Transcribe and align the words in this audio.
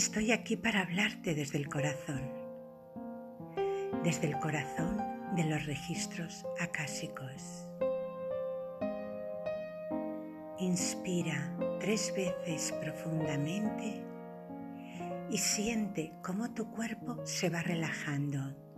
Estoy 0.00 0.32
aquí 0.32 0.56
para 0.56 0.80
hablarte 0.80 1.34
desde 1.34 1.58
el 1.58 1.68
corazón, 1.68 2.22
desde 4.02 4.28
el 4.28 4.38
corazón 4.38 4.96
de 5.36 5.44
los 5.44 5.66
registros 5.66 6.46
acásicos. 6.58 7.68
Inspira 10.58 11.54
tres 11.80 12.14
veces 12.16 12.72
profundamente 12.80 14.02
y 15.28 15.36
siente 15.36 16.14
cómo 16.22 16.54
tu 16.54 16.70
cuerpo 16.70 17.20
se 17.26 17.50
va 17.50 17.60
relajando. 17.60 18.69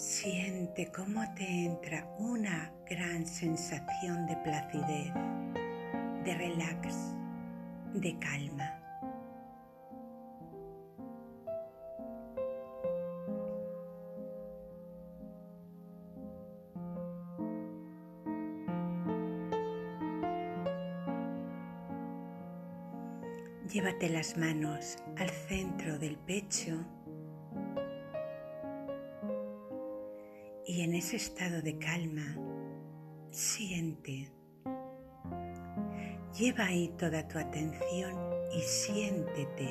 Siente 0.00 0.90
cómo 0.90 1.22
te 1.34 1.44
entra 1.44 2.06
una 2.18 2.72
gran 2.88 3.26
sensación 3.26 4.26
de 4.26 4.34
placidez, 4.38 5.12
de 6.24 6.34
relax, 6.36 6.96
de 7.92 8.18
calma. 8.18 8.80
Llévate 23.68 24.08
las 24.08 24.38
manos 24.38 24.96
al 25.18 25.28
centro 25.28 25.98
del 25.98 26.16
pecho 26.16 26.86
en 30.90 30.96
ese 30.96 31.14
estado 31.14 31.62
de 31.62 31.78
calma 31.78 32.36
siente. 33.30 34.28
Lleva 36.36 36.64
ahí 36.64 36.92
toda 36.98 37.28
tu 37.28 37.38
atención 37.38 38.12
y 38.52 38.60
siéntete. 38.60 39.68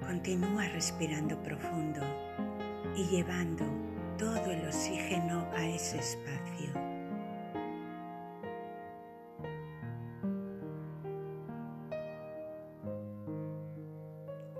Continúa 0.00 0.66
respirando 0.68 1.42
profundo 1.42 2.00
y 2.96 3.04
llevando 3.08 3.66
todo 4.16 4.50
el 4.50 4.66
oxígeno 4.66 5.46
a 5.52 5.66
ese 5.66 5.98
espacio. 5.98 6.55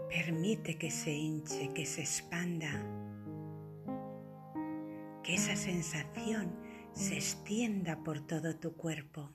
Permite 0.08 0.78
que 0.78 0.90
se 0.90 1.12
hinche, 1.12 1.72
que 1.74 1.84
se 1.84 2.02
expanda, 2.02 2.70
que 5.22 5.34
esa 5.34 5.56
sensación 5.56 6.56
se 6.92 7.14
extienda 7.14 8.02
por 8.04 8.20
todo 8.26 8.56
tu 8.56 8.76
cuerpo. 8.76 9.32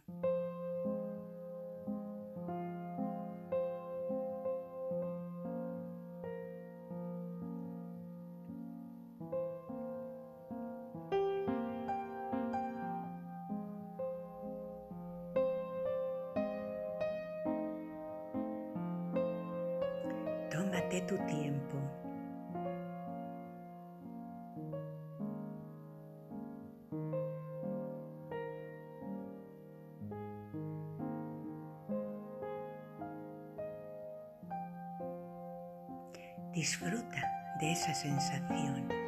Tómate 20.52 21.02
tu 21.07 21.17
tiempo. 21.25 21.77
Disfruta 36.53 37.22
de 37.59 37.72
esa 37.72 37.94
sensación. 37.94 39.00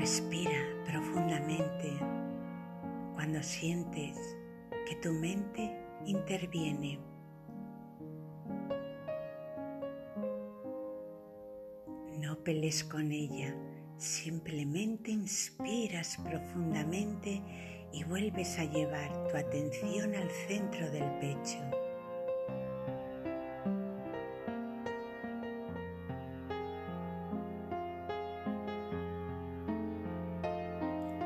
Respira 0.00 0.58
profundamente 0.86 1.92
cuando 3.12 3.42
sientes 3.42 4.16
que 4.88 4.96
tu 4.96 5.12
mente 5.12 5.76
interviene. 6.06 6.98
No 12.18 12.42
pelees 12.42 12.82
con 12.82 13.12
ella, 13.12 13.54
simplemente 13.98 15.10
inspiras 15.10 16.16
profundamente 16.16 17.42
y 17.92 18.02
vuelves 18.04 18.58
a 18.58 18.64
llevar 18.64 19.28
tu 19.28 19.36
atención 19.36 20.14
al 20.14 20.30
centro 20.48 20.90
del 20.90 21.10
pecho. 21.18 21.89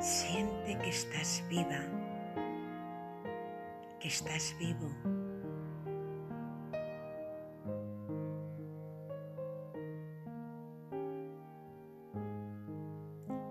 Siente 0.00 0.78
que 0.78 0.90
estás 0.90 1.42
viva, 1.48 1.80
que 4.00 4.08
estás 4.08 4.54
vivo. 4.58 4.90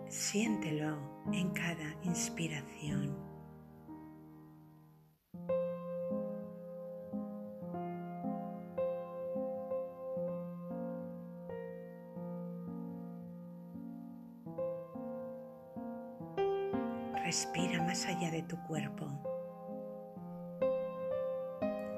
Siéntelo 0.07 0.97
en 1.31 1.49
cada 1.51 1.95
inspiración. 2.03 3.32
Respira 17.33 17.81
más 17.81 18.05
allá 18.05 18.29
de 18.29 18.43
tu 18.43 18.61
cuerpo, 18.67 19.07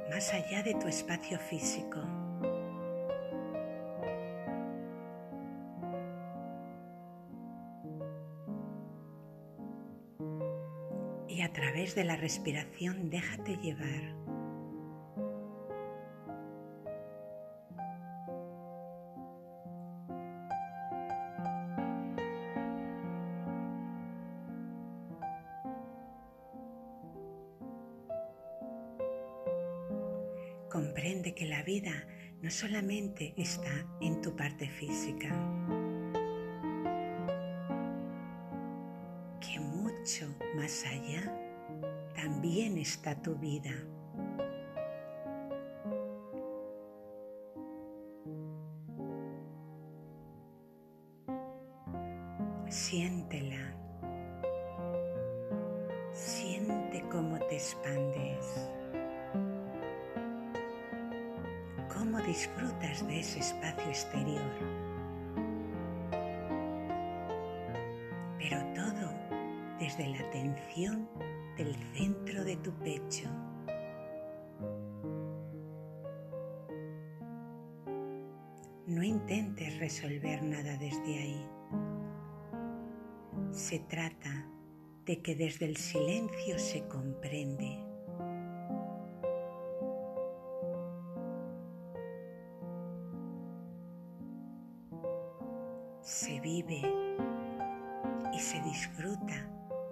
más 0.09 0.33
allá 0.33 0.63
de 0.63 0.73
tu 0.75 0.87
espacio 0.87 1.37
físico. 1.37 1.99
Y 11.27 11.41
a 11.41 11.51
través 11.51 11.95
de 11.95 12.05
la 12.05 12.15
respiración 12.15 13.09
déjate 13.09 13.57
llevar. 13.57 14.24
Comprende 30.75 31.33
que 31.33 31.45
la 31.45 31.63
vida 31.63 32.05
no 32.41 32.51
solamente 32.51 33.33
está 33.37 33.87
en 34.01 34.19
tu 34.19 34.35
parte 34.35 34.67
física, 34.67 35.29
que 39.39 39.57
mucho 39.57 40.27
más 40.53 40.85
allá 40.85 41.33
también 42.13 42.77
está 42.77 43.15
tu 43.21 43.35
vida. 43.35 43.71
Siéntela. 52.67 53.77
Siente 56.11 57.01
cómo 57.09 57.39
te 57.47 57.55
expandes. 57.55 58.74
Disfrutas 62.25 63.05
de 63.07 63.19
ese 63.19 63.39
espacio 63.39 63.87
exterior. 63.87 64.51
Pero 68.39 68.59
todo 68.73 69.09
desde 69.79 70.07
la 70.07 70.19
atención 70.19 71.07
del 71.57 71.75
centro 71.93 72.43
de 72.43 72.57
tu 72.57 72.71
pecho. 72.79 73.29
No 78.87 79.03
intentes 79.03 79.79
resolver 79.79 80.43
nada 80.43 80.77
desde 80.77 81.17
ahí. 81.19 81.47
Se 83.51 83.79
trata 83.79 84.47
de 85.05 85.21
que 85.21 85.35
desde 85.35 85.65
el 85.65 85.77
silencio 85.77 86.59
se 86.59 86.87
comprende. 86.87 87.94
Se 96.05 96.39
vive 96.39 96.81
y 98.31 98.37
se 98.37 98.61
disfruta 98.61 99.33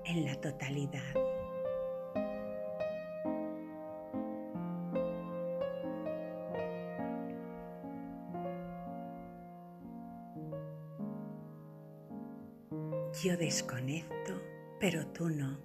en 0.05 0.25
la 0.25 0.35
totalidad. 0.39 1.01
Yo 13.23 13.35
desconecto, 13.37 14.39
pero 14.79 15.07
tú 15.07 15.29
no. 15.31 15.57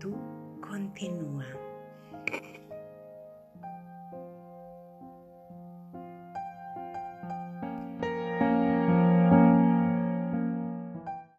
Tú 0.00 0.12
continúa. 0.60 1.46